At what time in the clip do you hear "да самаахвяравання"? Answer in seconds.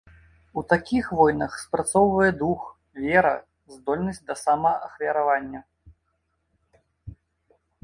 4.31-5.65